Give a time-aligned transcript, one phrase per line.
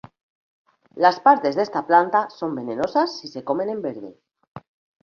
[0.95, 4.17] Las partes de esta planta son venenosas si se comen en verde.